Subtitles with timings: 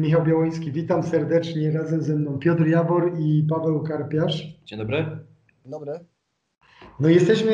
[0.00, 1.72] Michał Białoński, witam serdecznie.
[1.72, 4.58] Razem ze mną Piotr Jawor i Paweł Karpiarz.
[4.64, 5.06] Dzień dobry.
[5.66, 5.92] Dobry.
[7.00, 7.52] No jesteśmy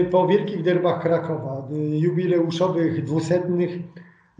[0.00, 3.70] y, po wielkich derbach Krakowa, y, jubileuszowych, dwusetnych.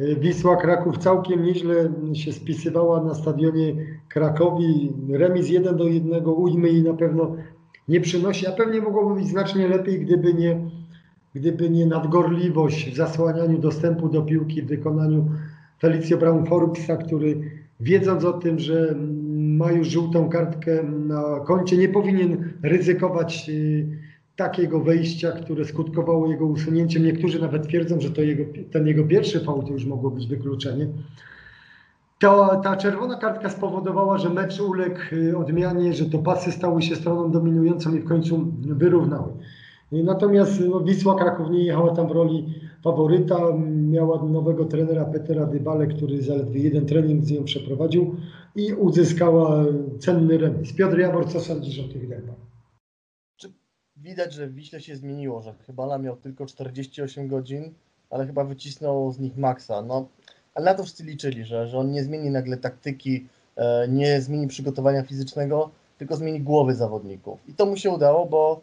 [0.01, 3.75] Y, Wisła Kraków całkiem nieźle się spisywała na stadionie
[4.09, 4.93] Krakowi.
[5.13, 7.37] Remis 1 do 1 ujmy i na pewno
[7.89, 10.71] nie przynosi, a pewnie mogłoby być znacznie lepiej, gdyby nie,
[11.35, 15.29] gdyby nie nadgorliwość w zasłanianiu dostępu do piłki w wykonaniu
[15.81, 17.41] Felicio Brown Forbesa, który
[17.81, 18.95] wiedząc o tym, że
[19.39, 23.87] ma już żółtą kartkę na koncie, nie powinien ryzykować y,
[24.37, 27.05] takiego wejścia, które skutkowało jego usunięciem.
[27.05, 30.87] Niektórzy nawet twierdzą, że to jego, ten jego pierwszy faul to już mogło być wykluczenie.
[32.19, 36.97] To, ta czerwona kartka spowodowała, że mecz uległ y, odmianie, że to pasy stały się
[36.97, 39.33] stroną dominującą i w końcu wyrównały.
[39.93, 42.55] Natomiast no, Wisła Kraków nie jechała tam w roli
[42.85, 43.39] faworyta.
[43.67, 48.17] Miała nowego trenera Petera Dybale, który zaledwie jeden trening z nią przeprowadził
[48.57, 49.65] i uzyskała
[49.99, 50.73] cenny remis.
[50.73, 52.51] Piotr Jabor, co sądzisz o tych derbach?
[53.97, 57.75] Widać, że w Wiśle się zmieniło, że Chybala miał tylko 48 godzin,
[58.11, 59.83] ale chyba wycisnął z nich maksa.
[59.83, 60.09] No,
[60.55, 64.47] ale na to wszyscy liczyli, że, że on nie zmieni nagle taktyki, e, nie zmieni
[64.47, 67.41] przygotowania fizycznego, tylko zmieni głowy zawodników.
[67.49, 68.61] I to mu się udało, bo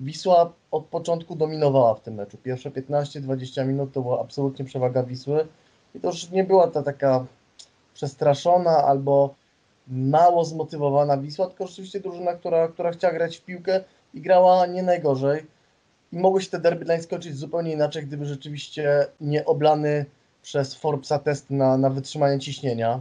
[0.00, 2.38] Wisła od początku dominowała w tym meczu.
[2.42, 5.46] Pierwsze 15-20 minut to była absolutnie przewaga Wisły
[5.94, 7.26] i to już nie była ta taka
[7.94, 9.34] przestraszona albo
[9.88, 14.82] mało zmotywowana Wisła, tylko rzeczywiście drużyna, która, która chciała grać w piłkę i grała nie
[14.82, 15.46] najgorzej.
[16.12, 20.06] I mogło się te derby dla nich skończyć zupełnie inaczej, gdyby rzeczywiście nie oblany
[20.42, 23.00] przez Forbesa test na, na wytrzymanie ciśnienia.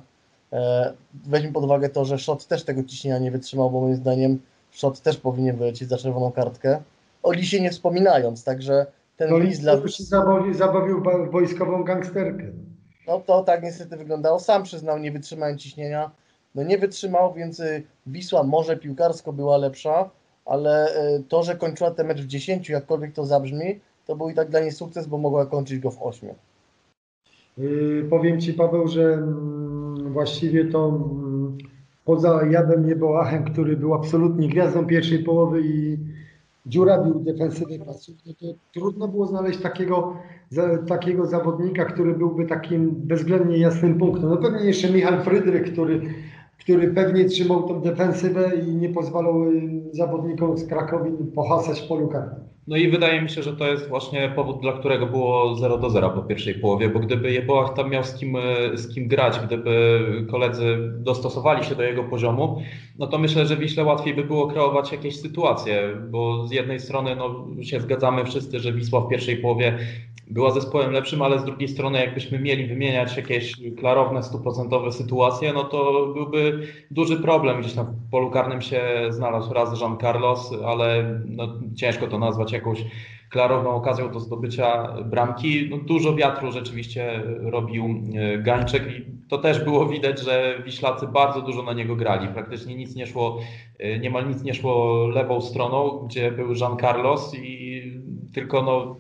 [0.54, 4.40] E, weźmy pod uwagę to, że Shot też tego ciśnienia nie wytrzymał, bo moim zdaniem
[4.72, 6.82] Shot też powinien wylecieć za czerwoną kartkę.
[7.24, 8.86] O Lisie nie wspominając, także
[9.18, 9.88] ten No Lis i dla...
[9.88, 12.44] się zabawił, zabawił ba- wojskową gangsterkę.
[13.08, 14.40] No to tak niestety wyglądało.
[14.40, 16.12] Sam przyznał, nie wytrzymałem ciśnienia.
[16.56, 20.10] No nie wytrzymał, więc y, Wisła może piłkarsko była lepsza,
[20.46, 24.34] ale y, to, że kończyła ten mecz w 10, jakkolwiek to zabrzmi, to był i
[24.34, 26.30] tak dla niej sukces, bo mogła kończyć go w 8.
[27.58, 31.27] Yy, powiem Ci, Paweł, że mm, właściwie to mm,
[32.08, 35.98] poza Jadem Niebołachem, który był absolutnie gwiazdą pierwszej połowy i
[36.66, 40.14] dziurabił defensywę pasów, no to trudno było znaleźć takiego,
[40.50, 44.30] za, takiego zawodnika, który byłby takim bezwzględnie jasnym punktem.
[44.30, 46.02] No pewnie jeszcze Michał Frydrych, który,
[46.60, 52.47] który pewnie trzymał tą defensywę i nie pozwalał y, zawodnikom z Krakowin pohasać polu karnym.
[52.68, 55.90] No i wydaje mi się, że to jest właśnie powód, dla którego było 0 do
[55.90, 58.38] 0 po pierwszej połowie, bo gdyby Jebołach tam miał z kim,
[58.74, 60.00] z kim grać, gdyby
[60.32, 62.62] koledzy dostosowali się do jego poziomu,
[63.00, 67.16] no to myślę, że Wiśle łatwiej by było kreować jakieś sytuacje, bo z jednej strony
[67.16, 69.78] no, się zgadzamy wszyscy, że Wisła w pierwszej połowie
[70.30, 75.64] była zespołem lepszym, ale z drugiej strony jakbyśmy mieli wymieniać jakieś klarowne, stuprocentowe sytuacje, no
[75.64, 77.62] to byłby duży problem.
[77.62, 82.52] Gdzieś tam w polu karnym się znalazł raz Jean Carlos, ale no, ciężko to nazwać
[82.58, 82.86] jakąś
[83.30, 85.68] klarowną okazją do zdobycia bramki.
[85.70, 87.86] No, dużo wiatru rzeczywiście robił
[88.16, 92.28] e, Gańczek i to też było widać, że Wiślacy bardzo dużo na niego grali.
[92.28, 93.40] Praktycznie nic nie szło,
[93.80, 97.84] e, niemal nic nie szło lewą stroną, gdzie był Jean Carlos i
[98.34, 98.96] tylko no,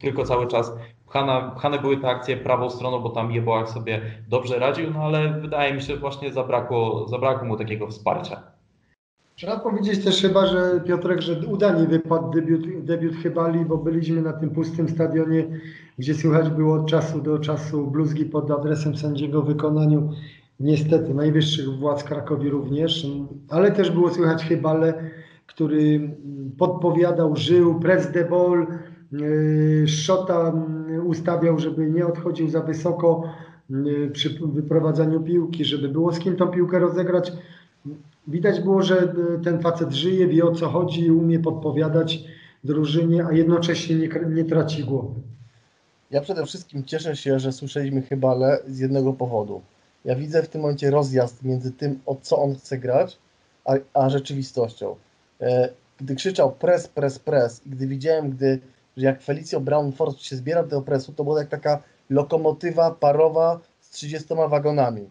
[0.00, 0.72] tylko cały czas
[1.06, 5.40] pchane, pchane były te akcje prawą stroną, bo tam Jebołach sobie dobrze radził, no ale
[5.40, 8.59] wydaje mi się, że właśnie zabrakło, zabrakło mu takiego wsparcia.
[9.40, 14.32] Trzeba powiedzieć też chyba, że Piotrek, że udanie wypadł debiut, debiut Chybali, bo byliśmy na
[14.32, 15.46] tym pustym stadionie,
[15.98, 20.10] gdzie słychać było od czasu do czasu bluzgi pod adresem sędziego w wykonaniu
[20.60, 23.06] niestety najwyższych władz Krakowi również,
[23.48, 25.10] ale też było słychać Chybale,
[25.46, 26.16] który
[26.58, 28.66] podpowiadał, żył, press the ball,
[29.12, 30.52] yy, Szota
[31.04, 33.22] ustawiał, żeby nie odchodził za wysoko
[33.70, 37.32] yy, przy wyprowadzaniu piłki, żeby było z kim tą piłkę rozegrać.
[38.28, 39.14] Widać było, że
[39.44, 42.24] ten facet żyje, wie o co chodzi, umie podpowiadać
[42.64, 45.20] drużynie, a jednocześnie nie, nie traci głowy.
[46.10, 49.62] Ja przede wszystkim cieszę się, że słyszeliśmy Chybale z jednego powodu.
[50.04, 53.18] Ja widzę w tym momencie rozjazd między tym, o co on chce grać,
[53.64, 54.96] a, a rzeczywistością.
[55.40, 55.68] E,
[56.00, 58.58] Gdy krzyczał press, press, press i gdy widziałem, gdy,
[58.96, 62.90] że jak Felicio Brown Force się zbiera do tego pressu, to była jak taka lokomotywa
[62.90, 65.10] parowa z 30 wagonami.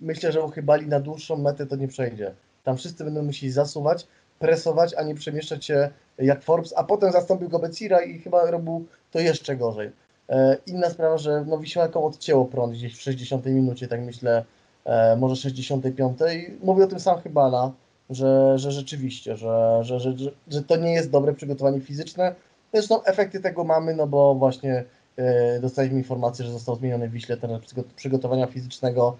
[0.00, 2.34] Myślę, że u Chybali na dłuższą metę to nie przejdzie.
[2.68, 4.06] Tam wszyscy będą musieli zasuwać,
[4.38, 8.86] presować, a nie przemieszczać się jak Forbes, a potem zastąpił go Becira i chyba robił
[9.10, 9.90] to jeszcze gorzej.
[10.28, 14.44] E, Inna sprawa, że no Wiślakom odcięło prąd gdzieś w 60 minucie, tak myślę,
[14.84, 16.18] e, może 65.
[16.62, 17.72] Mówi o tym sam Chybala,
[18.10, 20.14] że, że rzeczywiście, że, że, że,
[20.48, 22.34] że, to nie jest dobre przygotowanie fizyczne.
[22.72, 24.84] Zresztą efekty tego mamy, no bo właśnie
[25.16, 27.60] e, dostaliśmy informację, że został zmieniony w Wiśle ten
[27.96, 29.16] przygotowania fizycznego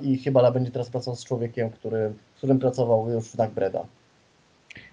[0.00, 3.84] i Chybala będzie teraz pracował z człowiekiem, który, z którym pracował już w Breda.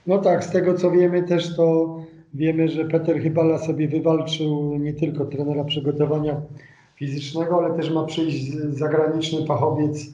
[0.07, 1.97] No tak, z tego co wiemy też to
[2.33, 6.41] wiemy, że Peter Chybala sobie wywalczył nie tylko trenera przygotowania
[6.95, 10.05] fizycznego, ale też ma przyjść zagraniczny fachowiec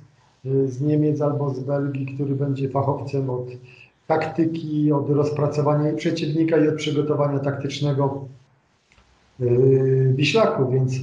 [0.45, 3.47] y, z Niemiec albo z Belgii, który będzie fachowcem od
[4.07, 8.25] taktyki, od rozpracowania i przeciwnika i od przygotowania taktycznego
[9.41, 10.93] y, Wiślaku, więc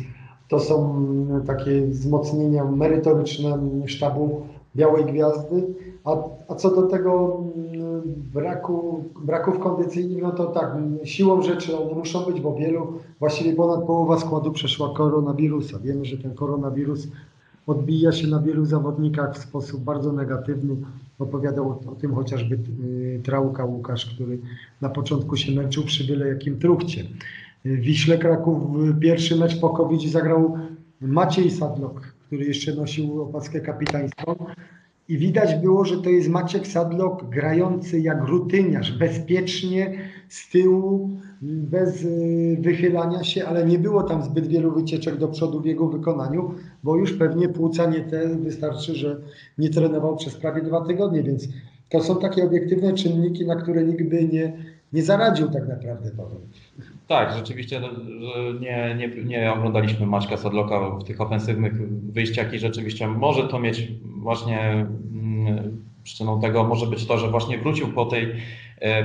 [0.48, 1.06] to są
[1.46, 4.46] takie wzmocnienia merytoryczne sztabu
[4.76, 5.66] Białej Gwiazdy.
[6.04, 6.16] A,
[6.48, 8.02] a co do tego mm,
[8.34, 13.86] braku, braków kondycyjnych, no to tak, siłą rzeczy one muszą być, bo wielu, właściwie ponad
[13.86, 15.78] połowa składu przeszła koronawirusa.
[15.78, 17.08] Wiemy, że ten koronawirus
[17.66, 20.76] odbija się na wielu zawodnikach w sposób bardzo negatywny.
[21.18, 24.38] Opowiadał o, o tym chociażby y, Trauka Łukasz, który
[24.80, 27.04] na początku się męczył przy byle jakim truchcie.
[27.66, 28.62] Y, Wiśle Kraków
[29.00, 30.58] pierwszy mecz po covid zagrał
[31.00, 34.36] Maciej Sadlok, który jeszcze nosił opaskę kapitańską.
[35.08, 41.10] I widać było, że to jest Maciek Sadlok grający jak rutyniarz, bezpiecznie z tyłu,
[41.42, 45.88] bez y, wychylania się, ale nie było tam zbyt wielu wycieczek do przodu w jego
[45.88, 49.20] wykonaniu, bo już pewnie płuca nie te, wystarczy, że
[49.58, 51.48] nie trenował przez prawie dwa tygodnie, więc
[51.88, 54.52] to są takie obiektywne czynniki, na które nikt by nie,
[54.92, 56.10] nie zaradził tak naprawdę.
[56.10, 56.40] Powiem.
[57.08, 57.88] Tak, rzeczywiście no,
[58.60, 63.88] nie, nie, nie oglądaliśmy Maćka Sadloka w tych ofensywnych wyjściach i rzeczywiście może to mieć
[64.04, 68.34] właśnie mm, przyczyną tego może być to, że właśnie wrócił po tej,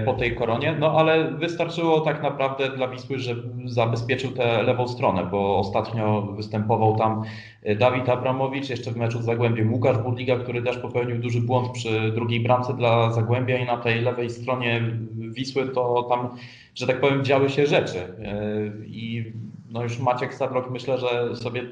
[0.05, 3.35] po tej koronie, no ale wystarczyło tak naprawdę dla Wisły, że
[3.65, 7.23] zabezpieczył tę lewą stronę, bo ostatnio występował tam
[7.63, 11.71] e, Dawid Abramowicz, jeszcze w meczu z Zagłębiem Łukasz Budliga, który też popełnił duży błąd
[11.71, 14.81] przy drugiej bramce dla Zagłębia i na tej lewej stronie
[15.15, 16.29] Wisły to tam
[16.75, 17.99] że tak powiem, działy się rzeczy.
[17.99, 19.33] E, I
[19.71, 21.63] no już Maciek Sadlok myślę, że sobie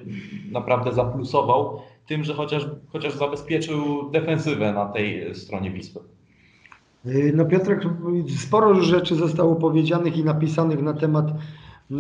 [0.52, 6.02] naprawdę zaplusował tym, że chociaż, chociaż zabezpieczył defensywę na tej stronie Wisły.
[7.06, 7.82] E, no Piotrek,
[8.38, 11.26] sporo rzeczy zostało powiedzianych i napisanych na temat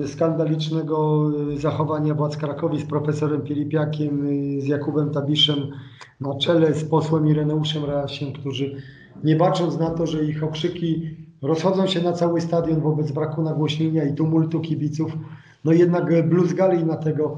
[0.08, 4.28] skandalicznego zachowania władz Krakowi z profesorem Filipiakiem,
[4.62, 5.58] z Jakubem Tabiszem
[6.22, 8.76] na czele, z posłem Ireneuszem Rasiem, którzy
[9.24, 11.10] nie bacząc na to, że ich okrzyki
[11.42, 15.18] rozchodzą się na cały stadion wobec braku nagłośnienia i tumultu kibiców.
[15.66, 17.38] No jednak bluzgali na tego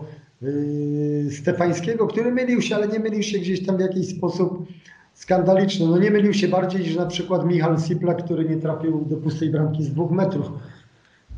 [1.32, 4.68] Stefańskiego, który mylił się, ale nie mylił się gdzieś tam w jakiś sposób
[5.14, 5.88] skandaliczny.
[5.88, 9.50] No nie mylił się bardziej niż na przykład Michal Sipla, który nie trafił do pustej
[9.50, 10.52] bramki z dwóch metrów.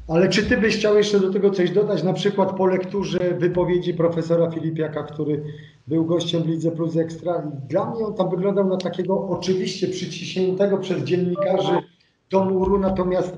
[0.07, 2.03] Ale czy ty byś chciał jeszcze do tego coś dodać?
[2.03, 5.43] Na przykład po lekturze wypowiedzi profesora Filipiaka, który
[5.87, 7.51] był gościem w Lidze Plus Ekstra.
[7.69, 11.73] Dla mnie on tam wyglądał na takiego oczywiście przyciśniętego przez dziennikarzy
[12.31, 13.37] do muru, natomiast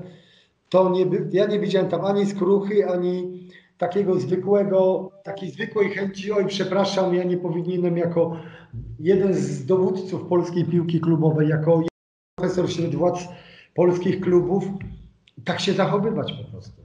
[0.68, 3.40] to nie, ja nie widziałem tam ani skruchy, ani
[3.78, 8.36] takiego zwykłego, takiej zwykłej chęci, oj przepraszam, ja nie powinienem jako
[9.00, 11.82] jeden z dowódców polskiej piłki klubowej, jako
[12.36, 13.28] profesor wśród władz
[13.74, 14.64] polskich klubów,
[15.44, 16.82] tak się zachowywać po prostu.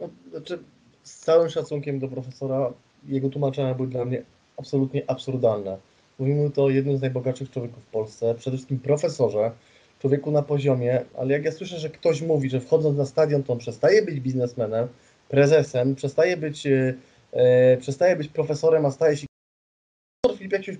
[0.00, 0.58] No, znaczy,
[1.02, 2.72] z całym szacunkiem do profesora,
[3.08, 4.22] jego tłumaczenia były dla mnie
[4.56, 5.76] absolutnie absurdalne.
[6.18, 9.50] Mówimy tu o jednym z najbogatszych człowieków w Polsce, przede wszystkim profesorze,
[10.00, 13.52] człowieku na poziomie, ale jak ja słyszę, że ktoś mówi, że wchodząc na stadion, to
[13.52, 14.88] on przestaje być biznesmenem,
[15.34, 16.94] prezesem, przestaje być, e,
[17.32, 19.26] e przestaje być profesorem, a staje się.
[20.36, 20.76] Filip jak się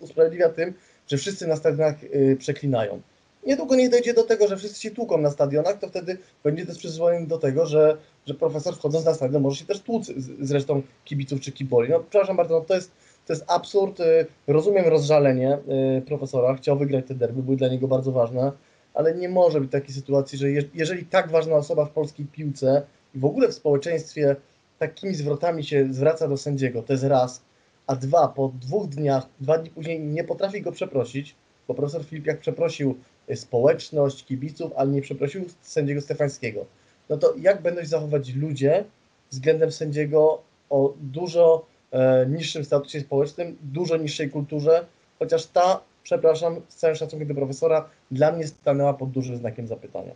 [0.00, 0.74] usprawiedliwia, tym,
[1.08, 3.00] że wszyscy na stadionach e, przeklinają.
[3.46, 6.78] Niedługo nie dojdzie do tego, że wszyscy się tłuką na stadionach, to wtedy będzie też
[6.78, 10.66] przyzwoleniem do tego, że, że profesor wchodząc na stadion może się też tłuc z, z
[11.04, 11.90] kibiców czy kiboli.
[11.90, 12.90] No przepraszam bardzo, no to jest
[13.26, 14.00] to jest absurd.
[14.00, 15.58] Y, rozumiem rozżalenie
[15.98, 18.52] y, profesora, chciał wygrać te derby, były dla niego bardzo ważne,
[18.94, 22.82] ale nie może być takiej sytuacji, że jeżeli tak ważna osoba w polskiej piłce
[23.16, 24.36] w ogóle w społeczeństwie
[24.78, 27.42] takimi zwrotami się zwraca do sędziego, to jest raz,
[27.86, 31.34] a dwa, po dwóch dniach, dwa dni później nie potrafi go przeprosić,
[31.68, 32.98] bo profesor Filipiak przeprosił
[33.30, 36.66] y, społeczność, kibiców, ale nie przeprosił sędziego Stefańskiego.
[37.08, 38.84] No to jak będą się zachować ludzie
[39.30, 44.86] względem sędziego o dużo E, niższym statusie społecznym, dużo niższej kulturze,
[45.18, 50.12] chociaż ta, przepraszam, z całym szacunkiem do profesora, dla mnie stanęła pod dużym znakiem zapytania.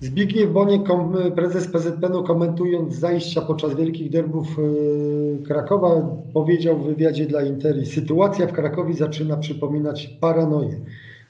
[0.00, 0.82] Zbigniew Boniek,
[1.34, 8.46] prezes PZPN-u, komentując zajścia podczas wielkich derbów e, Krakowa, powiedział w wywiadzie dla Interi: Sytuacja
[8.46, 10.80] w Krakowie zaczyna przypominać paranoję.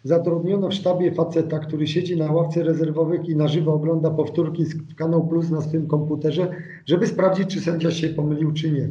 [0.04, 4.94] Zatrudniono w sztabie faceta, który siedzi na ławce rezerwowych i na żywo ogląda powtórki z
[4.94, 6.50] Kanał Plus na swoim komputerze,
[6.86, 8.90] żeby sprawdzić, czy sędzia się pomylił, czy nie.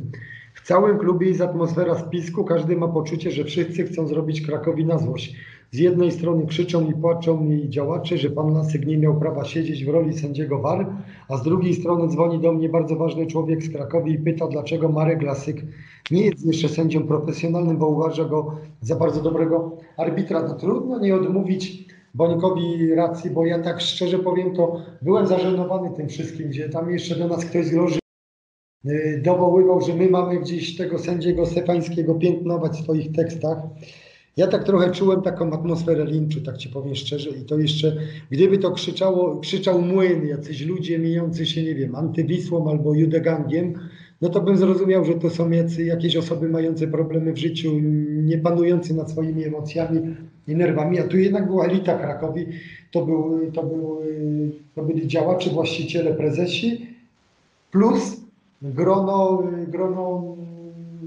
[0.53, 4.97] W całym klubie jest atmosfera spisku, każdy ma poczucie, że wszyscy chcą zrobić Krakowi na
[4.97, 5.35] złość.
[5.73, 9.85] Z jednej strony krzyczą i płaczą mi działacze, że pan Lasyk nie miał prawa siedzieć
[9.85, 10.95] w roli sędziego VAR,
[11.29, 14.89] a z drugiej strony dzwoni do mnie bardzo ważny człowiek z Krakowi i pyta, dlaczego
[14.89, 15.61] Marek Lasyk
[16.11, 20.47] nie jest jeszcze sędzią profesjonalnym, bo uważa go za bardzo dobrego arbitra.
[20.47, 26.09] No trudno nie odmówić Bońkowi racji, bo ja tak szczerze powiem, to byłem zażenowany tym
[26.09, 27.99] wszystkim, gdzie tam jeszcze do nas ktoś z loży
[28.83, 33.57] yy, dowoływał, że my mamy gdzieś tego sędziego Stefańskiego piętnować w swoich tekstach.
[34.37, 37.95] Ja tak trochę czułem taką atmosferę linczu, tak ci powiem szczerze i to jeszcze,
[38.31, 43.73] gdyby to krzyczało, krzyczał młyn, jacyś ludzie mijający się, nie wiem, antywisłą albo judegangiem,
[44.21, 47.79] no to bym zrozumiał, że to są jacy, jakieś osoby mające problemy w życiu,
[48.23, 50.15] nie panujące nad swoimi emocjami
[50.47, 52.45] i nerwami, a tu jednak była elita Krakowi,
[52.91, 53.97] to, był, to, był,
[54.75, 56.87] to byli działacze, właściciele, prezesi,
[57.71, 58.21] plus
[58.61, 60.35] grono, grono,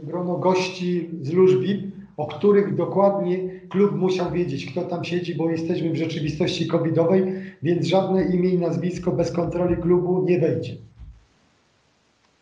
[0.03, 5.51] grono gości z lóż VIP, o których dokładnie klub musiał wiedzieć, kto tam siedzi, bo
[5.51, 7.25] jesteśmy w rzeczywistości covidowej,
[7.63, 10.77] więc żadne imię i nazwisko bez kontroli klubu nie wejdzie.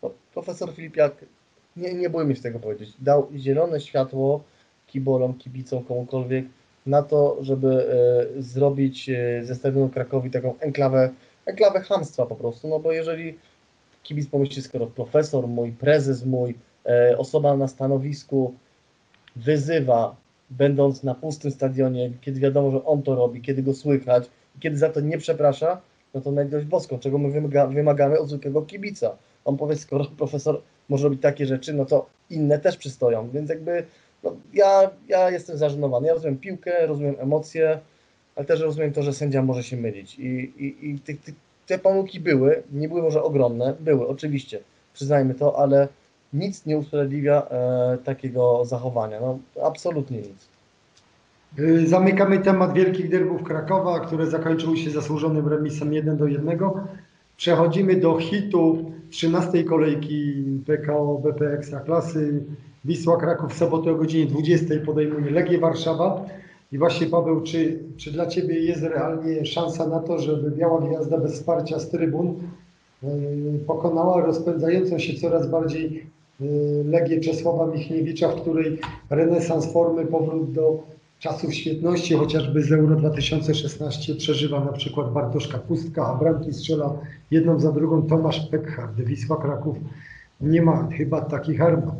[0.03, 1.25] No, profesor Filipiak,
[1.77, 4.43] nie, nie bójmy się tego powiedzieć, dał zielone światło
[4.87, 6.45] kibolom, kibicom, komukolwiek
[6.87, 7.87] na to, żeby
[8.39, 11.11] e, zrobić e, ze Stadionu Krakowi taką enklawę,
[11.47, 13.39] enklawę hamstwa po prostu, no bo jeżeli
[14.03, 16.55] kibic pomyśli, skoro profesor mój, prezes mój,
[16.87, 18.55] e, osoba na stanowisku
[19.37, 20.17] wyzywa,
[20.51, 24.91] będąc na pustym stadionie, kiedy wiadomo, że on to robi, kiedy go słychać, kiedy za
[24.91, 25.81] to nie przeprasza,
[26.15, 29.17] no to na litość boską, czego my wymaga, wymagamy od zwykłego kibica.
[29.45, 33.85] On powie, skoro profesor może robić takie rzeczy, no to inne też przystoją, więc jakby
[34.23, 36.07] no, ja, ja jestem zażenowany.
[36.07, 37.79] Ja rozumiem piłkę, rozumiem emocje,
[38.37, 40.19] ale też rozumiem to, że sędzia może się mylić.
[40.19, 40.25] I,
[40.59, 41.33] i, i te, te,
[41.67, 44.61] te pomyłki były, nie były może ogromne, były oczywiście,
[44.93, 45.89] przyznajmy to, ale
[46.35, 49.21] nic nie usprawiedliwia e, takiego zachowania.
[49.21, 50.49] No, absolutnie nic.
[51.59, 56.59] Y, Zamykamy temat wielkich derbów Krakowa, które zakończyły się zasłużonym remisem 1 do 1.
[57.37, 60.35] Przechodzimy do hitu 13 kolejki
[60.67, 62.45] PKO BP Ekstraklasy.
[62.85, 66.27] Wisła Kraków w sobotę o godzinie 20 podejmuje Legię Warszawa.
[66.73, 71.19] I właśnie Paweł, czy, czy dla Ciebie jest realnie szansa na to, żeby Biała Gwiazda
[71.19, 72.41] bez wsparcia z trybun
[73.05, 73.07] y,
[73.67, 76.07] pokonała rozpędzającą się coraz bardziej
[76.85, 78.79] Legię Czesława Michniewicza, w której
[79.11, 80.83] renesans formy, powrót do
[81.19, 86.95] czasów świetności, chociażby z Euro 2016 przeżywa na przykład Bartosz Kapustka, a bramki strzela
[87.31, 89.01] jedną za drugą Tomasz Pekhard.
[89.01, 89.77] Wisła Kraków
[90.41, 91.95] nie ma chyba takich armat.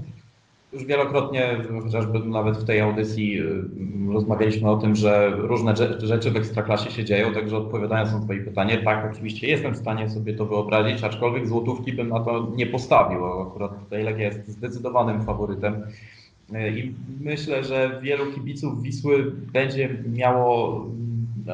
[0.75, 3.65] Już wielokrotnie, chociażby nawet w tej audycji, y,
[4.13, 8.79] rozmawialiśmy o tym, że różne rzeczy w ekstraklasie się dzieją, także odpowiadając na Twoje pytanie,
[8.79, 13.27] tak, oczywiście jestem w stanie sobie to wyobrazić, aczkolwiek złotówki bym na to nie postawił.
[13.27, 15.75] Akurat tutaj Legia jest zdecydowanym faworytem.
[15.75, 20.87] Y, I myślę, że wielu kibiców Wisły będzie miało,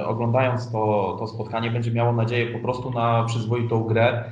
[0.06, 4.24] oglądając to, to spotkanie, będzie miało nadzieję po prostu na przyzwoitą grę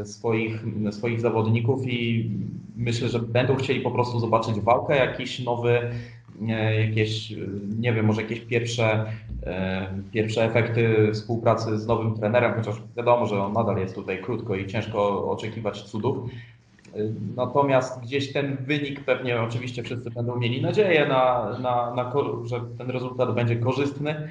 [0.00, 2.30] y, swoich, swoich zawodników i
[2.76, 5.90] myślę, że będą chcieli po prostu zobaczyć walkę, jakiś nowy,
[6.78, 7.34] jakieś,
[7.78, 9.06] nie wiem, może jakieś pierwsze,
[10.12, 14.66] pierwsze efekty współpracy z nowym trenerem, chociaż wiadomo, że on nadal jest tutaj krótko i
[14.66, 16.18] ciężko oczekiwać cudów.
[17.36, 22.12] Natomiast gdzieś ten wynik pewnie oczywiście wszyscy będą mieli nadzieję na, na, na
[22.44, 24.30] że ten rezultat będzie korzystny,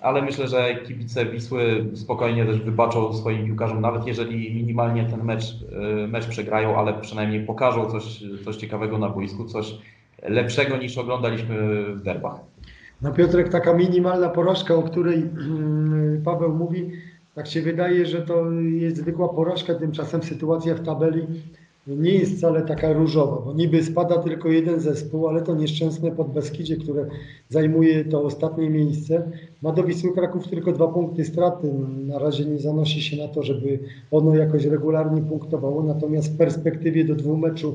[0.00, 5.44] ale myślę, że kibice Wisły spokojnie też wybaczą swoim piłkarzom, nawet jeżeli minimalnie ten mecz,
[6.08, 9.74] mecz przegrają, ale przynajmniej pokażą coś, coś ciekawego na boisku, coś
[10.22, 12.34] lepszego niż oglądaliśmy w derbach.
[13.02, 16.90] No Piotrek, taka minimalna porażka, o której mm, Paweł mówi,
[17.34, 21.26] tak się wydaje, że to jest zwykła porażka, tymczasem sytuacja w tabeli
[21.86, 26.76] nie jest wcale taka różowa, bo niby spada tylko jeden zespół, ale to nieszczęsne Podbeskidzie,
[26.76, 27.06] które
[27.48, 29.30] zajmuje to ostatnie miejsce,
[29.62, 31.72] ma do Wisły Kraków tylko dwa punkty straty.
[32.06, 33.78] Na razie nie zanosi się na to, żeby
[34.10, 37.74] ono jakoś regularnie punktowało, natomiast w perspektywie do dwóch meczów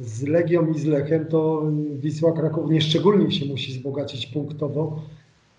[0.00, 5.00] z Legią i z Lechem, to Wisła Kraków nieszczególnie się musi wzbogacić punktowo,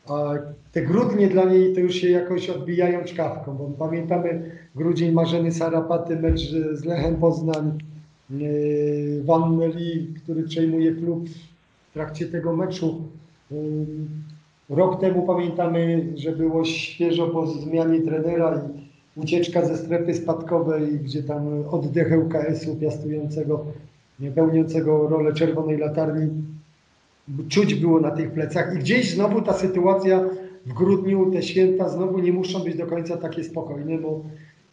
[0.09, 0.33] a
[0.71, 6.15] te grudnie dla niej to już się jakoś odbijają czkawką, bo pamiętamy grudzień Marzeny Sarapaty,
[6.15, 7.77] mecz z Lechem Poznań,
[8.29, 11.29] yy, Van Meli, który przejmuje klub
[11.89, 13.01] w trakcie tego meczu.
[13.51, 13.57] Yy,
[14.69, 18.61] rok temu pamiętamy, że było świeżo po zmianie trenera
[19.17, 23.65] i ucieczka ze strefy spadkowej, gdzie tam oddech ŁKS-u piastującego,
[24.35, 26.29] pełniącego rolę czerwonej latarni
[27.49, 28.75] czuć było na tych plecach.
[28.75, 30.29] I gdzieś znowu ta sytuacja
[30.65, 34.25] w grudniu, te święta znowu nie muszą być do końca takie spokojne, bo,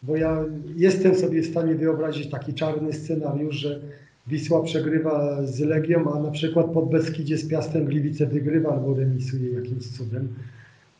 [0.02, 0.44] bo ja
[0.76, 3.80] jestem sobie w stanie wyobrazić taki czarny scenariusz, że
[4.26, 9.52] Wisła przegrywa z Legią, a na przykład pod Beskidzie z Piastem Gliwice wygrywa albo remisuje
[9.52, 10.28] jakimś cudem.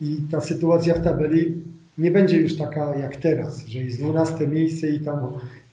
[0.00, 1.54] I ta sytuacja w tabeli
[1.98, 5.18] nie będzie już taka jak teraz, że jest 12 miejsce i tam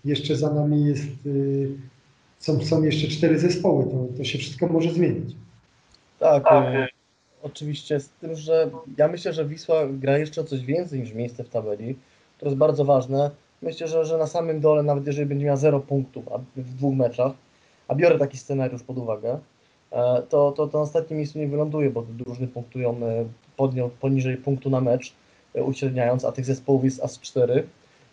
[0.05, 1.69] jeszcze za nami jest, y,
[2.39, 3.83] są, są jeszcze cztery zespoły.
[3.83, 5.35] To, to się wszystko może zmienić.
[6.24, 6.88] Tak, e,
[7.42, 11.44] oczywiście z tym, że ja myślę, że Wisła gra jeszcze o coś więcej niż miejsce
[11.44, 11.96] w tabeli.
[12.39, 13.32] To jest bardzo ważne.
[13.62, 16.24] Myślę, że, że na samym dole, nawet jeżeli będzie miała 0 punktów
[16.56, 17.32] w dwóch meczach,
[17.88, 19.39] a biorę taki scenariusz pod uwagę,
[19.92, 23.25] e, to, to, to na ostatnim miejscu nie wyląduje, bo drużyny punktują e,
[23.58, 25.13] podnią, poniżej punktu na mecz,
[25.53, 27.68] uśredniając, a tych zespołów jest aż 4.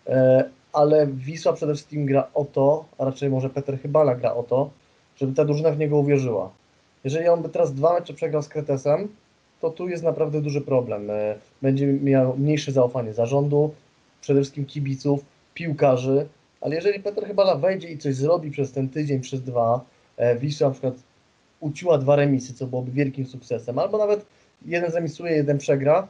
[0.07, 4.43] E, Ale Wisła przede wszystkim gra o to, a raczej może Peter Chybala gra o
[4.43, 4.69] to,
[5.15, 6.51] żeby ta drużyna w niego uwierzyła.
[7.03, 9.07] Jeżeli on by teraz dwa mecze przegrał z Kretesem,
[9.61, 11.09] to tu jest naprawdę duży problem.
[11.09, 13.73] E, Będzie miał mniejsze zaufanie zarządu,
[14.21, 16.27] przede wszystkim kibiców, piłkarzy,
[16.61, 19.85] ale jeżeli Peter Chybala wejdzie i coś zrobi przez ten tydzień, przez dwa,
[20.17, 20.93] e, Wisła na przykład
[21.59, 24.25] uciła dwa remisy, co byłoby wielkim sukcesem, albo nawet
[24.65, 26.07] jeden zremisuje, jeden przegra,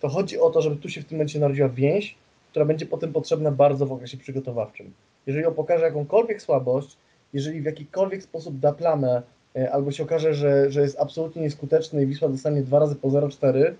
[0.00, 2.16] to chodzi o to, żeby tu się w tym momencie narodziła więź,
[2.50, 4.92] która będzie potem potrzebna bardzo w okresie przygotowawczym.
[5.26, 6.96] Jeżeli on pokaże jakąkolwiek słabość,
[7.32, 9.22] jeżeli w jakikolwiek sposób da plamę,
[9.72, 13.72] albo się okaże, że, że jest absolutnie nieskuteczny i Wisła dostanie dwa razy po 0,4,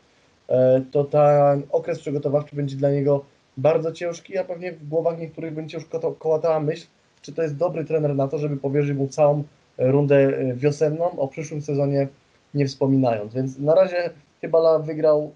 [0.49, 3.25] e, to ten okres przygotowawczy będzie dla niego
[3.57, 5.87] bardzo ciężki, a pewnie w głowach niektórych będzie już
[6.19, 6.87] kołatała myśl,
[7.23, 9.45] czy to jest dobry trener na to, żeby powierzyć mu całą
[9.79, 12.09] e, rundę e, wiosenną, o przyszłym sezonie
[12.55, 13.35] nie wspominając.
[13.35, 14.11] Więc na razie
[14.41, 15.33] Chybala wygrał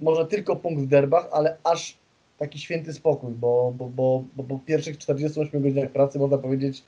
[0.00, 1.98] może tylko punkt w derbach, ale aż
[2.38, 6.82] taki święty spokój, bo, bo, bo, bo po pierwszych 48 godzinach pracy można powiedzieć,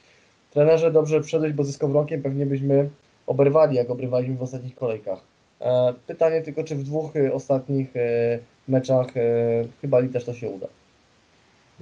[0.51, 2.89] trenerze dobrze wszedłeś, bo ze Skowronkiem pewnie byśmy
[3.27, 5.21] oberwali, jak obrywaliśmy w ostatnich kolejkach.
[5.61, 8.39] E, Pytanie tylko, czy w dwóch e, ostatnich e,
[8.69, 9.07] meczach
[9.81, 10.67] Chybali też to się uda.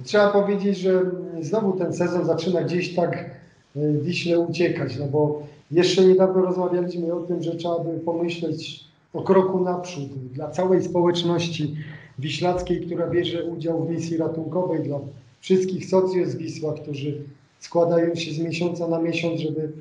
[0.03, 1.01] Trzeba powiedzieć, że
[1.41, 3.29] znowu ten sezon zaczyna gdzieś tak
[3.75, 8.83] Wiśle uciekać, no bo jeszcze niedawno rozmawialiśmy o tym, że trzeba by pomyśleć
[9.13, 11.75] o kroku naprzód dla całej społeczności
[12.19, 14.99] wiślackiej, która bierze udział w misji ratunkowej, dla
[15.39, 17.23] wszystkich socjów z Wisła, którzy
[17.59, 19.71] składają się z miesiąca na miesiąc, żeby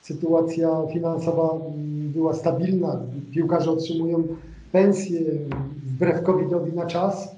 [0.00, 3.00] sytuacja finansowa mm, była stabilna.
[3.32, 4.26] Piłkarze otrzymują
[4.72, 5.20] pensje
[5.86, 7.36] wbrew COVID-owi na czas.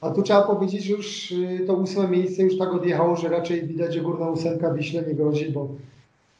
[0.00, 3.66] A tu trzeba powiedzieć, że już y, to ósme miejsce już tak odjechało, że raczej
[3.66, 5.68] widać, że górna ósemka Wiśle nie grozi, bo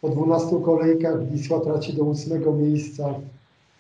[0.01, 3.15] po 12 kolejkach Wisła traci do ósmego miejsca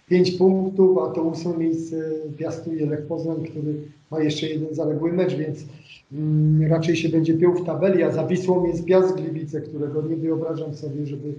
[0.08, 3.74] 5 punktów, a to ósme miejsce piastuje Lech Poznań, który
[4.10, 5.64] ma jeszcze jeden zaległy mecz, więc
[6.12, 10.16] mm, raczej się będzie piął w tabeli, a za Wisłą jest Piast Gliwice, którego nie
[10.16, 11.32] wyobrażam sobie, żeby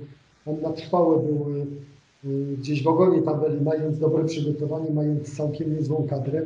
[0.45, 1.65] on na trwałe był y,
[2.25, 6.41] y, gdzieś w ogonie tabeli, mając dobre przygotowanie, mając całkiem niezłą kadrę.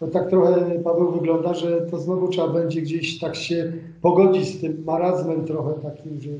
[0.00, 4.60] To tak trochę, Paweł, wygląda, że to znowu trzeba będzie gdzieś tak się pogodzić z
[4.60, 6.30] tym marazmem trochę takim, że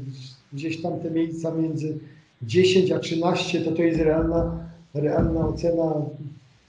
[0.53, 1.99] gdzieś tam te miejsca między
[2.43, 4.64] 10 a 13 to to jest realna,
[4.95, 5.93] realna ocena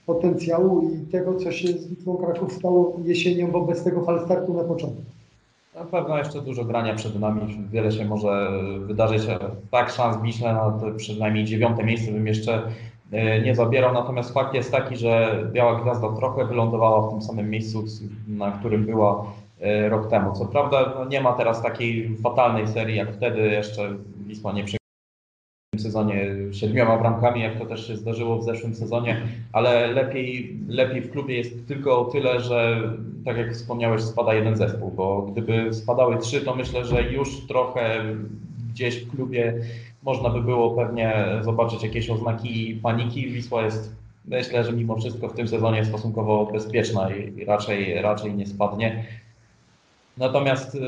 [0.06, 5.02] potencjału i tego, co się z Wisłą Kraków stało jesienią wobec tego falstartu na początku.
[5.76, 9.22] Na pewno jeszcze dużo grania przed nami, wiele się może wydarzyć.
[9.72, 12.62] Tak, szans Wiśle na to przynajmniej dziewiąte miejsce bym jeszcze
[13.12, 17.50] e, nie zabierał, natomiast fakt jest taki, że Biała Gwiazda trochę wylądowała w tym samym
[17.50, 17.84] miejscu,
[18.28, 19.26] na którym była
[19.62, 20.34] e, rok temu.
[20.36, 23.96] Co prawda no nie ma teraz takiej fatalnej serii jak wtedy, jeszcze
[24.28, 24.85] Wisła nie przegrała
[25.80, 29.22] sezonie siedmioma bramkami, jak to też się zdarzyło w zeszłym sezonie,
[29.54, 32.82] ale lepiej, lepiej w klubie jest tylko o tyle, że
[33.26, 38.04] tak jak wspomniałeś, spada jeden zespół, bo gdyby spadały trzy, to myślę, że już trochę
[38.74, 39.54] gdzieś w klubie
[40.04, 43.28] można by było pewnie zobaczyć jakieś oznaki paniki.
[43.28, 48.48] Wisła jest, myślę, że mimo wszystko w tym sezonie stosunkowo bezpieczna i raczej, raczej nie
[48.48, 49.06] spadnie.
[50.18, 50.80] Natomiast y,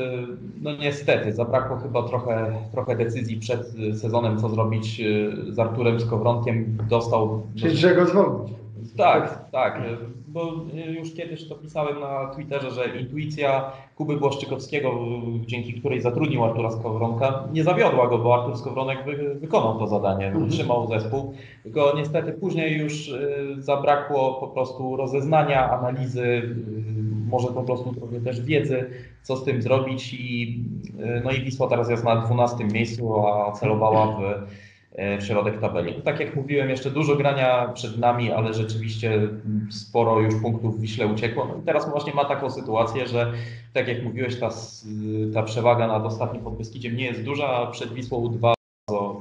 [0.60, 6.78] no niestety zabrakło chyba trochę, trochę decyzji przed sezonem, co zrobić y, z Arturem Skowronkiem.
[6.90, 7.42] Dostał.
[7.56, 8.58] Czyli że go zwolnić.
[8.96, 9.82] Tak, tak,
[10.28, 10.52] bo
[10.98, 14.90] już kiedyś to pisałem na Twitterze, że intuicja Kuby Błaszczykowskiego,
[15.46, 20.26] dzięki której zatrudnił Artura Skowronka, nie zawiodła go, bo Artur Skowronek wy, wykonał to zadanie,
[20.26, 20.44] Mhm.
[20.44, 26.54] utrzymał zespół, tylko niestety później już y, zabrakło po prostu rozeznania, analizy, y,
[27.28, 28.90] może po prostu trochę też wiedzy,
[29.22, 30.60] co z tym zrobić i,
[31.00, 34.22] y, no i Wisła teraz jest na 12 miejscu, a celowała w
[35.20, 36.02] w środek tabeli.
[36.02, 39.28] Tak jak mówiłem, jeszcze dużo grania przed nami, ale rzeczywiście
[39.70, 41.44] sporo już punktów Wiśle uciekło.
[41.44, 43.32] No i teraz właśnie ma taką sytuację, że
[43.72, 44.50] tak jak mówiłeś, ta,
[45.34, 48.54] ta przewaga nad ostatnim Podbeskidziem nie jest duża, a przed Wisłą dwa
[48.88, 49.20] bardzo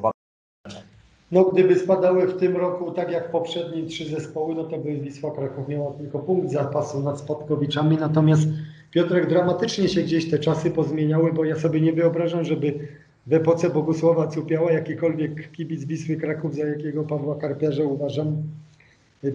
[1.32, 5.32] No gdyby spadały w tym roku tak jak poprzednie trzy zespoły, no to by Wisła
[5.32, 8.48] Kraków miała tylko punkt zapasu nad Spadkowiczami, natomiast
[8.92, 12.88] Piotrek dramatycznie się gdzieś te czasy pozmieniały, bo ja sobie nie wyobrażam, żeby
[13.28, 18.44] w epoce Bogusława Cupiała, jakikolwiek kibic Wisły Kraków, za jakiego Pawła Karpiarza uważam,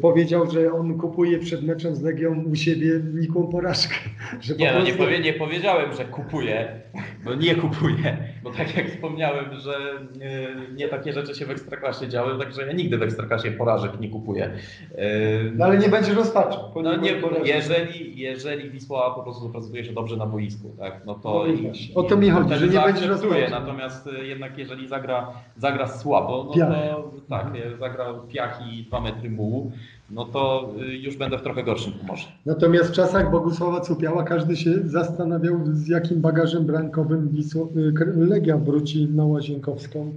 [0.01, 3.95] powiedział, że on kupuje przed meczem z Legią u siebie nikłą porażkę.
[4.41, 6.81] Że po Nie, no nie, prostu- powie, nie powiedziałem, że kupuję,
[7.25, 9.73] bo nie kupuję, bo tak jak wspomniałem, że
[10.19, 14.09] nie, nie takie rzeczy się w Ekstraklasie działy, także ja nigdy w Ekstraklasie porażek nie
[14.09, 14.51] kupuję.
[14.91, 16.59] Yy, No ale nie będzie rozpaczą.
[16.75, 17.13] po No nie,
[17.45, 21.73] jeżeli, jeżeli Wisła po prostu prezentuje się dobrze na boisku, tak, no to No i
[21.95, 23.51] o to mi chodzi, że nie będzie rozpaczy.
[23.51, 26.69] Natomiast y, jednak jeżeli zagra, zagra słabo, no Piach.
[26.97, 27.47] to tak,
[27.81, 29.72] zagra piach i dwa metry mułu,
[30.11, 32.27] no to y, już będę w trochę gorszym humorze.
[32.47, 38.57] Natomiast w czasach Bogusława Cupiała każdy się zastanawiał, z jakim bagażem brankowym Wisło, y, Legia
[38.57, 40.13] wróci na Łazienkowską.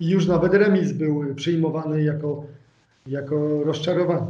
[0.00, 2.44] I już nawet remis był przyjmowany jako,
[3.06, 4.26] jako rozczarowanie.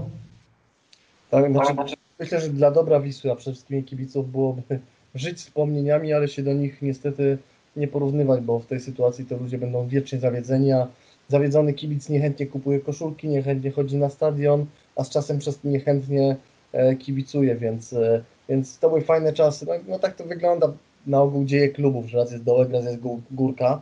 [1.31, 4.63] Tak, znaczy, myślę, że dla dobra Wisły, a przede wszystkim kibiców byłoby
[5.15, 7.39] żyć wspomnieniami, ale się do nich niestety
[7.77, 10.87] nie porównywać, bo w tej sytuacji to ludzie będą wiecznie zawiedzeni, a
[11.29, 16.37] zawiedzony kibic niechętnie kupuje koszulki, niechętnie chodzi na stadion, a z czasem przez to niechętnie
[16.73, 19.67] e, kibicuje, więc, e, więc to były fajne czasy.
[19.67, 20.73] No, no tak to wygląda
[21.07, 23.81] na ogół dzieje klubów, że raz jest dołek, raz jest gó- górka,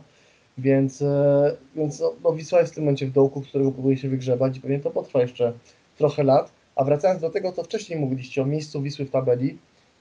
[0.57, 4.09] więc, e, więc no, no Wisła jest w tym momencie w dołku, którego próbuje się
[4.09, 5.53] wygrzebać i pewnie to potrwa jeszcze
[5.97, 6.51] trochę lat.
[6.75, 9.57] A wracając do tego, co wcześniej mówiliście o miejscu Wisły w tabeli,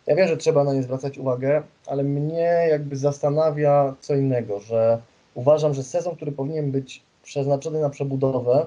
[0.07, 4.99] ja wiem, że trzeba na nie zwracać uwagę, ale mnie jakby zastanawia co innego, że
[5.35, 8.67] uważam, że sezon, który powinien być przeznaczony na przebudowę,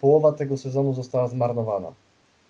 [0.00, 1.92] połowa tego sezonu została zmarnowana.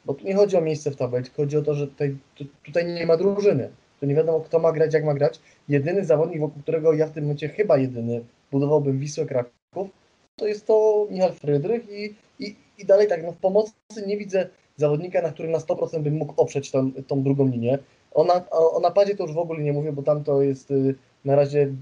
[0.04, 2.86] Bo tu nie chodzi o miejsce w tabeli, chodzi o to, że tutaj, tu, tutaj
[2.86, 3.70] nie ma drużyny.
[4.00, 5.40] Tu nie wiadomo, kto ma grać, jak ma grać.
[5.68, 9.88] Jedyny zawodnik, wokół którego ja w tym momencie chyba jedyny budowałbym Wisłę Kraków,
[10.36, 13.72] to jest to Michal Frydrych i, i, i dalej tak, no w pomocy
[14.06, 17.78] nie widzę zawodnika, na którym na 100% bym mógł oprzeć tą, tą drugą linię.
[18.12, 20.70] O, na, o, o napadzie to już w ogóle nie mówię, bo tam to jest
[20.70, 21.72] y, na razie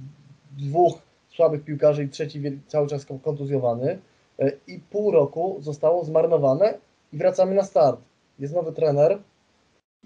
[0.58, 0.98] dwóch
[1.36, 3.98] słabych piłkarzy i trzeci cały czas kon- kontuzjowany
[4.42, 6.78] Y, i pół roku zostało zmarnowane
[7.12, 8.00] i wracamy na start.
[8.38, 9.18] Jest nowy trener,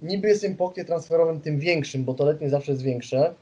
[0.03, 3.35] niby jest im po oknie transferowym tym większym, bo to letnie zawsze jest większe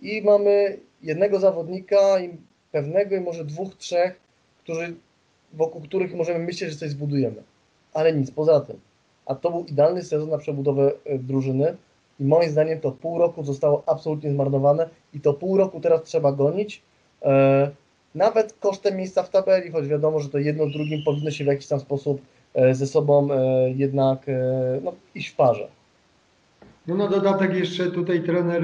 [0.00, 2.36] i mamy jednego zawodnika i
[2.72, 4.20] pewnego i może dwóch, trzech,
[4.58, 4.94] którzy,
[5.52, 7.42] wokół których możemy myśleć, że coś zbudujemy.
[7.92, 8.80] Ale nic poza tym.
[9.26, 11.76] A to był idealny sezon na przebudowę e, drużyny
[12.20, 16.32] i moim zdaniem to pół roku zostało absolutnie zmarnowane i to pół roku teraz trzeba
[16.32, 16.82] gonić.
[17.22, 17.70] E,
[18.14, 21.66] nawet kosztem miejsca w tabeli, choć wiadomo, że to jedno drugim powinno się w jakiś
[21.66, 22.20] tam sposób
[22.54, 24.26] e, ze sobą e, jednak
[24.82, 25.68] no, iść w parze.
[26.86, 28.62] No na dodatek jeszcze tutaj trener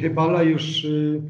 [0.00, 1.20] Chybala już y,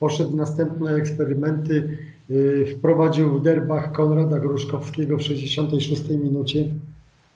[0.00, 1.98] poszedł w następne eksperymenty.
[2.30, 6.64] Y, wprowadził w derbach Konrada Gruszkowskiego w 66 minucie,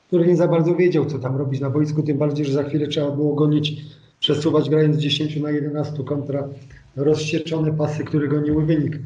[0.06, 2.86] który nie za bardzo wiedział, co tam robić na boisku, tym bardziej, że za chwilę
[2.86, 3.82] trzeba było gonić,
[4.26, 6.48] przesuwać grając z 10 na 11 kontra
[6.96, 8.98] rozsieczone pasy, które goniły wynik.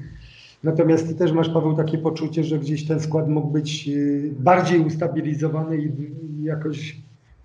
[0.65, 4.81] Natomiast ty też masz, Paweł, takie poczucie, że gdzieś ten skład mógł być y, bardziej
[4.81, 5.91] ustabilizowany i
[6.45, 6.97] jakoś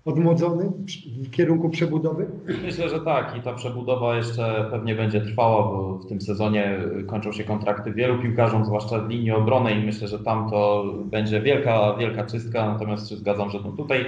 [0.04, 0.72] odmłodzony
[1.06, 2.26] w kierunku przebudowy?
[2.62, 7.32] Myślę, że tak i ta przebudowa jeszcze pewnie będzie trwała, bo w tym sezonie kończą
[7.32, 11.96] się kontrakty wielu piłkarzom, zwłaszcza w linii obrony i myślę, że tam to będzie wielka,
[11.98, 14.04] wielka czystka, natomiast się zgadzam, że tutaj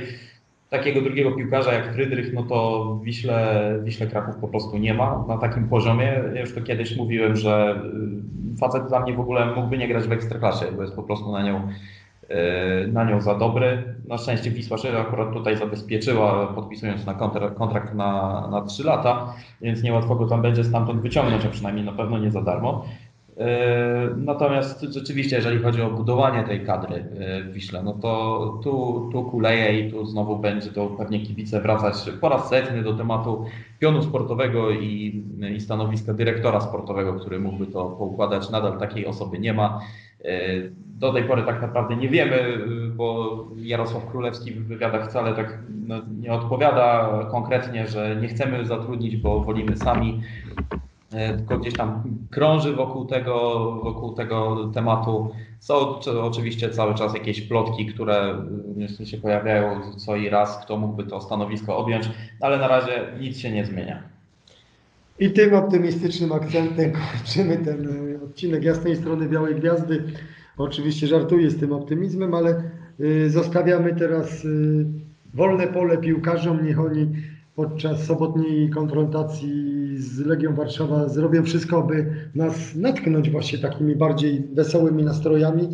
[0.70, 5.24] takiego drugiego piłkarza jak Frydrych, no to w Wiśle, Wiśle Kraków po prostu nie ma
[5.28, 6.22] na takim poziomie.
[6.34, 7.82] Ja już to kiedyś mówiłem, że
[8.54, 11.32] y, facet dla mnie w ogóle mógłby nie grać w Ekstraklasie, bo jest po prostu
[11.32, 11.68] na nią
[12.30, 13.94] y, na nią za dobry.
[14.08, 19.34] Na szczęście Wisła się akurat tutaj zabezpieczyła, podpisując na kontrakt, kontrakt na, na 3 lata,
[19.60, 22.84] więc niełatwo go tam będzie stamtąd wyciągnąć, a przynajmniej na pewno nie za darmo.
[23.38, 23.44] Yy,
[24.16, 29.22] Natomiast rzeczywiście, jeżeli chodzi o budowanie tej kadry yy, w Wiśle, no to tu, tu
[29.22, 33.44] kuleje i tu znowu będzie to pewnie kibice wracać po raz setny do tematu
[33.78, 35.22] pionu sportowego i,
[35.56, 38.50] i stanowiska dyrektora sportowego, który mógłby to poukładać.
[38.50, 39.80] Nadal takiej osoby nie ma.
[40.24, 42.58] Yy, Do tej pory tak naprawdę nie wiemy,
[42.96, 49.16] bo Jarosław Królewski w wywiadach wcale tak no, nie odpowiada konkretnie, że nie chcemy zatrudnić,
[49.16, 50.20] bo wolimy sami
[51.10, 55.30] tylko gdzieś tam krąży wokół tego, wokół tego tematu.
[55.60, 58.34] Są czy- oczywiście cały czas jakieś plotki, które
[59.04, 63.50] się pojawiają co i raz, kto mógłby to stanowisko objąć, ale na razie nic się
[63.50, 64.02] nie zmienia.
[65.18, 70.04] I tym optymistycznym akcentem kończymy ten y, odcinek Jasnej Strony Białej Gwiazdy.
[70.56, 72.62] Oczywiście żartuję z tym optymizmem, ale
[73.00, 74.46] y, zostawiamy teraz
[75.34, 76.66] wolne pole piłkarzom.
[76.66, 77.12] Niech oni
[77.58, 79.52] podczas sobotniej konfrontacji
[79.98, 85.68] z Legią Warszawa zrobią wszystko, by nas natknąć właśnie takimi bardziej wesołymi nastrojami.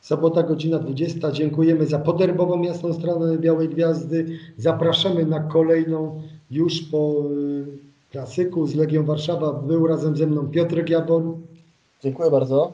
[0.00, 1.32] Sobota, godzina 20.
[1.32, 4.38] Dziękujemy za poderbową Jasną Stronę Białej Gwiazdy.
[4.56, 7.66] Zapraszamy na kolejną już po y,
[8.10, 8.66] klasyku.
[8.66, 11.42] Z Legią Warszawa był razem ze mną Piotr Giabon,
[12.02, 12.72] Dziękuję bardzo.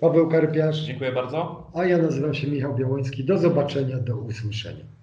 [0.00, 1.70] Paweł Karpiarz, Dziękuję bardzo.
[1.74, 3.24] a ja nazywam się Michał Białoński.
[3.24, 4.95] Do zobaczenia, do usłyszenia.